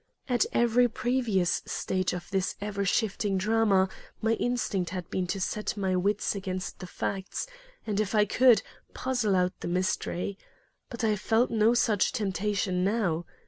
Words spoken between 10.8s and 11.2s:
But I